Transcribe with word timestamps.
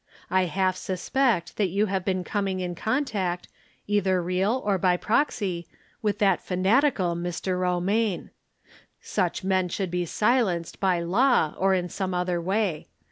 I 0.31 0.45
half 0.45 0.77
suspect 0.77 1.57
that 1.57 1.67
you 1.69 1.85
have 1.85 2.03
been 2.03 2.23
coming 2.23 2.59
in 2.59 2.73
contact, 2.73 3.47
either 3.85 4.19
real 4.19 4.59
or 4.65 4.79
by 4.79 4.97
proxy, 4.97 5.67
with 6.01 6.17
that 6.17 6.41
fanatical 6.41 7.15
Mr. 7.15 7.59
Eomaine. 7.59 8.31
Such 8.99 9.43
men 9.43 9.69
should 9.69 9.91
be 9.91 10.07
silenced 10.07 10.79
by 10.79 11.01
law 11.01 11.53
or 11.55 11.75
in 11.75 11.87
some 11.87 12.15
other 12.15 12.41
"way. 12.41 12.87